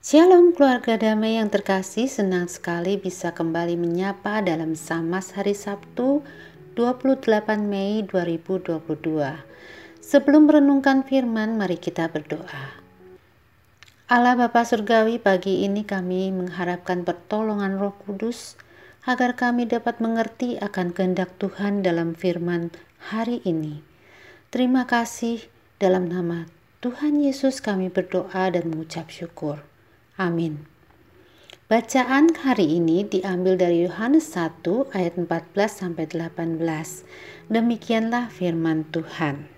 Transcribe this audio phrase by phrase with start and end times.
[0.00, 6.24] Shalom keluarga damai yang terkasih, senang sekali bisa kembali menyapa dalam Samas hari Sabtu
[6.72, 7.20] 28
[7.68, 8.80] Mei 2022.
[10.00, 12.80] Sebelum merenungkan firman, mari kita berdoa.
[14.08, 18.56] Allah Bapa Surgawi, pagi ini kami mengharapkan pertolongan Roh Kudus
[19.04, 22.72] agar kami dapat mengerti akan kehendak Tuhan dalam firman
[23.12, 23.84] hari ini.
[24.48, 25.44] Terima kasih
[25.76, 26.48] dalam nama
[26.80, 29.60] Tuhan Yesus kami berdoa dan mengucap syukur.
[30.20, 30.68] Amin.
[31.72, 36.60] Bacaan hari ini diambil dari Yohanes 1 ayat 14 sampai 18.
[37.48, 39.48] Demikianlah firman Tuhan.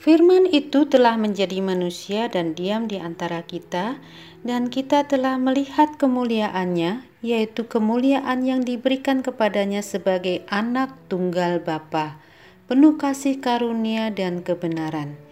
[0.00, 4.00] Firman itu telah menjadi manusia dan diam di antara kita,
[4.40, 12.22] dan kita telah melihat kemuliaannya, yaitu kemuliaan yang diberikan kepadanya sebagai anak tunggal Bapa,
[12.70, 15.25] penuh kasih karunia dan kebenaran.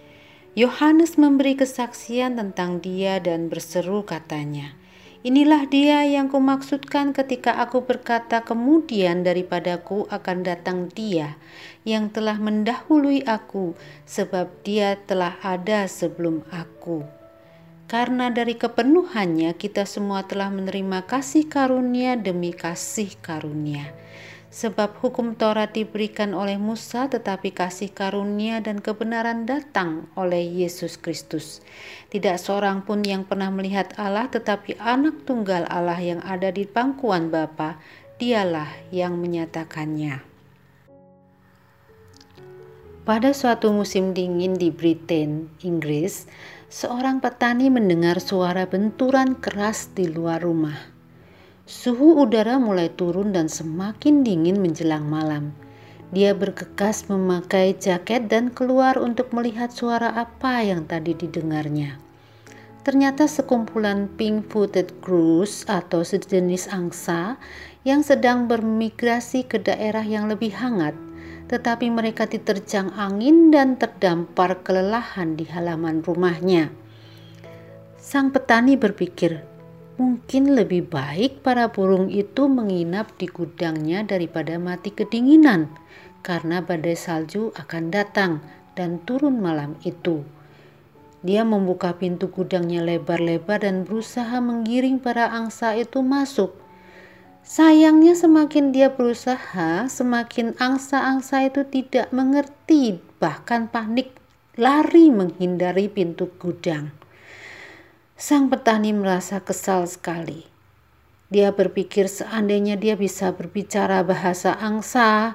[0.55, 4.79] Yohanes memberi kesaksian tentang dia dan berseru katanya,
[5.27, 11.35] Inilah dia yang kumaksudkan ketika aku berkata kemudian daripadaku akan datang dia
[11.83, 13.75] yang telah mendahului aku
[14.07, 17.03] sebab dia telah ada sebelum aku.
[17.91, 23.91] Karena dari kepenuhannya kita semua telah menerima kasih karunia demi kasih karunia.
[24.55, 31.59] Sebab hukum Taurat diberikan oleh Musa, tetapi kasih karunia dan kebenaran datang oleh Yesus Kristus.
[32.15, 37.35] Tidak seorang pun yang pernah melihat Allah, tetapi anak tunggal Allah yang ada di pangkuan
[37.35, 37.83] Bapa,
[38.23, 40.23] dialah yang menyatakannya.
[43.03, 46.31] Pada suatu musim dingin di Britain, Inggris,
[46.71, 50.94] seorang petani mendengar suara benturan keras di luar rumah.
[51.65, 55.57] Suhu udara mulai turun dan semakin dingin menjelang malam.
[56.13, 61.97] Dia bergegas memakai jaket dan keluar untuk melihat suara apa yang tadi didengarnya.
[62.85, 67.41] Ternyata sekumpulan pink-footed crows atau sejenis angsa
[67.89, 70.93] yang sedang bermigrasi ke daerah yang lebih hangat,
[71.49, 76.69] tetapi mereka diterjang angin dan terdampar kelelahan di halaman rumahnya.
[77.97, 79.54] Sang petani berpikir,
[79.95, 85.71] Mungkin lebih baik para burung itu menginap di gudangnya daripada mati kedinginan,
[86.27, 88.43] karena badai salju akan datang
[88.75, 90.27] dan turun malam itu.
[91.23, 96.59] Dia membuka pintu gudangnya lebar-lebar dan berusaha menggiring para angsa itu masuk.
[97.47, 104.11] Sayangnya, semakin dia berusaha, semakin angsa-angsa itu tidak mengerti, bahkan panik,
[104.59, 107.04] lari menghindari pintu gudang.
[108.15, 110.47] Sang petani merasa kesal sekali.
[111.35, 115.35] Dia berpikir seandainya dia bisa berbicara bahasa angsa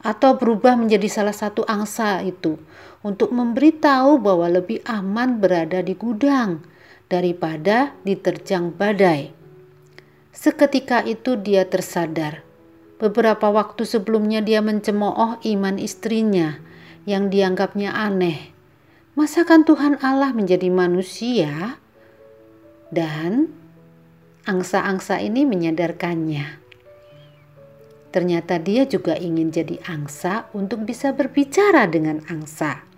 [0.00, 2.56] atau berubah menjadi salah satu angsa itu
[3.04, 6.64] untuk memberitahu bahwa lebih aman berada di gudang
[7.12, 9.28] daripada diterjang badai.
[10.32, 12.40] Seketika itu dia tersadar.
[12.96, 16.56] Beberapa waktu sebelumnya dia mencemooh iman istrinya
[17.04, 18.56] yang dianggapnya aneh.
[19.12, 21.76] Masakan Tuhan Allah menjadi manusia?
[22.88, 23.52] Dan
[24.48, 26.60] angsa-angsa ini menyadarkannya.
[28.08, 32.88] Ternyata dia juga ingin jadi angsa untuk bisa berbicara dengan angsa.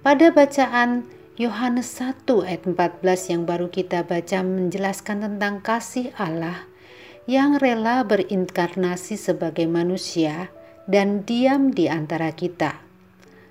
[0.00, 1.04] Pada bacaan
[1.36, 6.64] Yohanes 1 ayat 14 yang baru kita baca menjelaskan tentang kasih Allah
[7.28, 10.50] yang rela berinkarnasi sebagai manusia
[10.90, 12.82] dan diam di antara kita.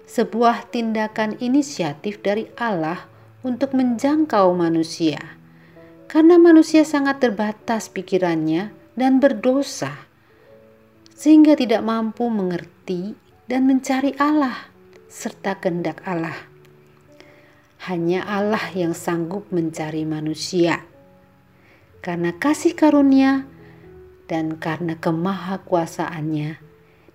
[0.10, 3.11] Sebuah tindakan inisiatif dari Allah
[3.42, 5.18] untuk menjangkau manusia,
[6.06, 10.06] karena manusia sangat terbatas pikirannya dan berdosa,
[11.18, 13.18] sehingga tidak mampu mengerti
[13.50, 14.70] dan mencari Allah
[15.10, 16.38] serta kehendak Allah.
[17.90, 20.86] Hanya Allah yang sanggup mencari manusia,
[22.06, 23.50] karena kasih karunia
[24.30, 26.62] dan karena kemahakuasaannya,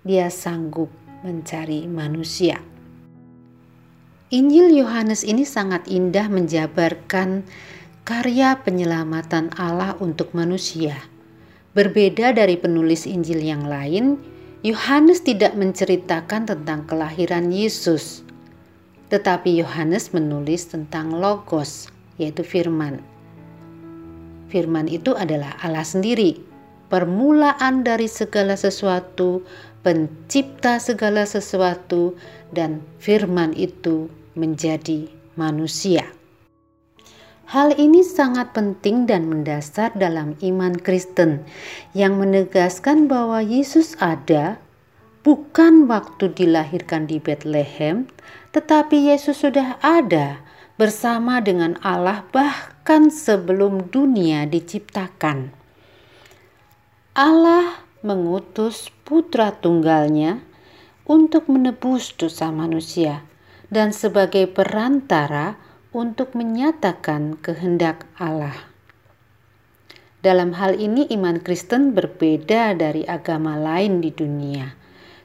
[0.07, 0.87] Dia sanggup
[1.23, 2.63] mencari manusia.
[4.27, 7.47] Injil Yohanes ini sangat indah menjabarkan
[8.03, 10.99] karya penyelamatan Allah untuk manusia.
[11.71, 14.19] Berbeda dari penulis Injil yang lain,
[14.67, 18.27] Yohanes tidak menceritakan tentang kelahiran Yesus,
[19.07, 21.87] tetapi Yohanes menulis tentang Logos,
[22.19, 22.99] yaitu firman.
[24.51, 26.35] Firman itu adalah Allah sendiri,
[26.87, 29.43] permulaan dari segala sesuatu,
[29.83, 32.15] pencipta segala sesuatu,
[32.51, 36.07] dan firman itu menjadi manusia.
[37.47, 41.47] Hal ini sangat penting dan mendasar dalam iman Kristen
[41.95, 44.59] yang menegaskan bahwa Yesus ada
[45.23, 48.11] bukan waktu dilahirkan di Bethlehem,
[48.51, 50.43] tetapi Yesus sudah ada
[50.75, 55.55] bersama dengan Allah bahkan sebelum dunia diciptakan.
[57.17, 60.37] Allah mengutus putra tunggalnya
[61.09, 63.25] untuk menebus dosa manusia
[63.73, 65.57] dan sebagai perantara
[65.89, 68.53] untuk menyatakan kehendak Allah.
[70.21, 74.77] Dalam hal ini iman Kristen berbeda dari agama lain di dunia.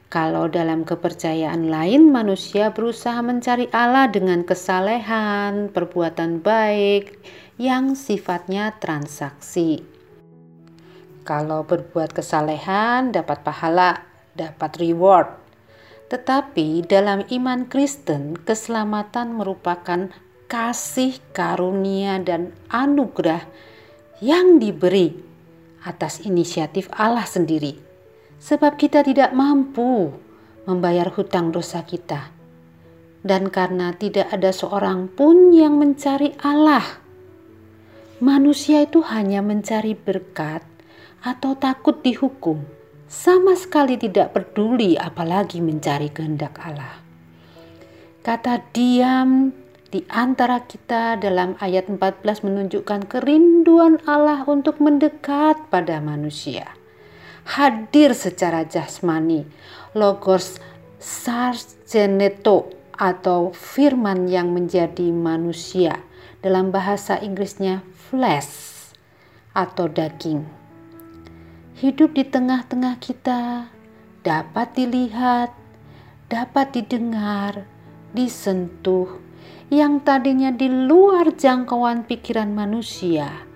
[0.09, 7.21] Kalau dalam kepercayaan lain manusia berusaha mencari Allah dengan kesalehan, perbuatan baik
[7.61, 9.92] yang sifatnya transaksi.
[11.23, 14.03] Kalau berbuat kesalehan dapat pahala,
[14.35, 15.31] dapat reward.
[16.11, 20.11] Tetapi dalam iman Kristen, keselamatan merupakan
[20.51, 23.47] kasih karunia dan anugerah
[24.19, 25.15] yang diberi
[25.87, 27.79] atas inisiatif Allah sendiri.
[28.43, 30.11] Sebab kita tidak mampu
[30.67, 32.35] membayar hutang dosa kita.
[33.23, 36.83] Dan karena tidak ada seorang pun yang mencari Allah,
[38.19, 40.72] manusia itu hanya mencari berkat
[41.23, 42.67] atau takut dihukum,
[43.07, 46.99] sama sekali tidak peduli apalagi mencari kehendak Allah.
[48.19, 49.55] Kata diam
[49.87, 56.75] di antara kita dalam ayat 14 menunjukkan kerinduan Allah untuk mendekat pada manusia.
[57.43, 59.43] Hadir secara jasmani,
[59.95, 60.59] logos
[60.99, 65.99] sargeneto atau firman yang menjadi manusia
[66.39, 68.95] dalam bahasa Inggrisnya flesh
[69.51, 70.62] atau daging
[71.73, 73.73] hidup di tengah-tengah kita
[74.21, 75.49] dapat dilihat,
[76.29, 77.65] dapat didengar,
[78.13, 79.19] disentuh,
[79.73, 83.49] yang tadinya di luar jangkauan pikiran manusia,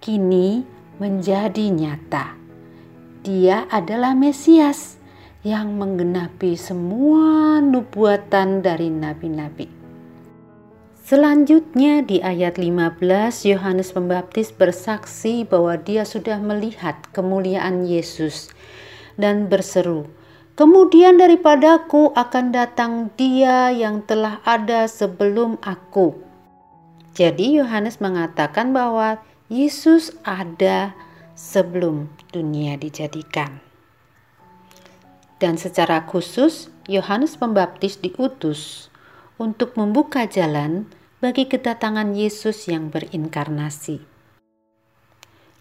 [0.00, 0.64] kini
[0.96, 2.34] menjadi nyata.
[3.20, 4.96] Dia adalah Mesias
[5.44, 9.77] yang menggenapi semua nubuatan dari nabi-nabi.
[11.08, 13.00] Selanjutnya di ayat 15
[13.48, 18.52] Yohanes Pembaptis bersaksi bahwa dia sudah melihat kemuliaan Yesus
[19.16, 20.04] dan berseru,
[20.52, 26.12] "Kemudian daripadaku akan datang Dia yang telah ada sebelum aku."
[27.16, 30.92] Jadi Yohanes mengatakan bahwa Yesus ada
[31.32, 33.64] sebelum dunia dijadikan.
[35.40, 38.92] Dan secara khusus Yohanes Pembaptis diutus
[39.40, 43.98] untuk membuka jalan bagi kedatangan Yesus yang berinkarnasi.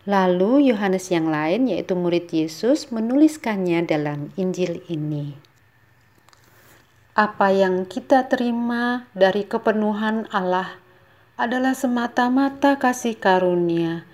[0.08, 5.36] Lalu Yohanes yang lain, yaitu murid Yesus, menuliskannya dalam Injil ini.
[7.18, 10.78] Apa yang kita terima dari kepenuhan Allah
[11.36, 14.06] adalah semata-mata kasih karunia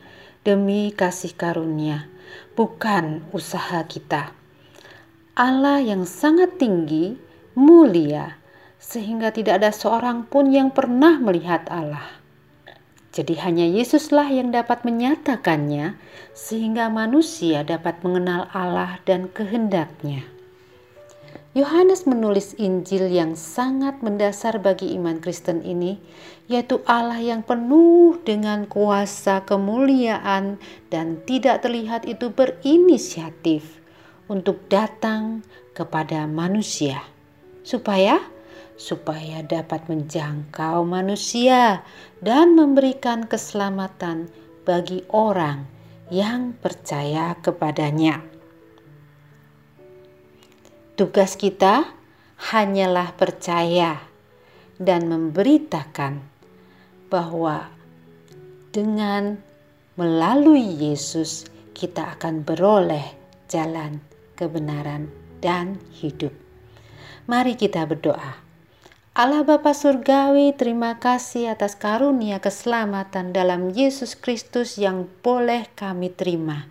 [0.44, 2.12] demi kasih karunia,
[2.56, 4.36] bukan usaha kita.
[5.34, 7.16] Allah yang sangat tinggi,
[7.56, 8.38] mulia,
[8.84, 12.20] sehingga tidak ada seorang pun yang pernah melihat Allah.
[13.16, 15.96] Jadi hanya Yesuslah yang dapat menyatakannya
[16.36, 20.28] sehingga manusia dapat mengenal Allah dan kehendaknya.
[21.54, 26.02] Yohanes menulis Injil yang sangat mendasar bagi iman Kristen ini,
[26.50, 30.58] yaitu Allah yang penuh dengan kuasa kemuliaan
[30.90, 33.78] dan tidak terlihat itu berinisiatif
[34.26, 35.46] untuk datang
[35.78, 37.06] kepada manusia,
[37.62, 38.33] supaya
[38.76, 41.86] supaya dapat menjangkau manusia
[42.20, 44.28] dan memberikan keselamatan
[44.66, 45.70] bagi orang
[46.10, 48.22] yang percaya kepadanya.
[50.94, 51.90] Tugas kita
[52.54, 53.98] hanyalah percaya
[54.78, 56.22] dan memberitakan
[57.10, 57.70] bahwa
[58.74, 59.38] dengan
[59.98, 63.06] melalui Yesus kita akan beroleh
[63.50, 64.02] jalan
[64.34, 65.10] kebenaran
[65.42, 66.34] dan hidup.
[67.30, 68.43] Mari kita berdoa.
[69.14, 76.66] Allah Bapa Surgawi, terima kasih atas karunia keselamatan dalam Yesus Kristus yang boleh kami terima.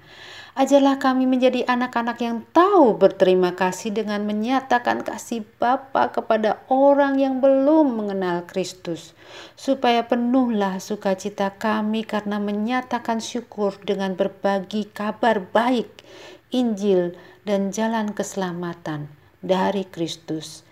[0.59, 7.39] Ajarlah kami menjadi anak-anak yang tahu berterima kasih dengan menyatakan kasih Bapa kepada orang yang
[7.39, 9.15] belum mengenal Kristus,
[9.55, 16.03] supaya penuhlah sukacita kami karena menyatakan syukur dengan berbagi kabar baik,
[16.51, 17.15] Injil,
[17.47, 19.07] dan jalan keselamatan
[19.47, 20.67] dari Kristus.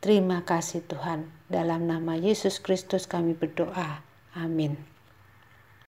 [0.00, 1.28] Terima kasih Tuhan.
[1.52, 4.00] Dalam nama Yesus Kristus kami berdoa.
[4.32, 4.89] Amin.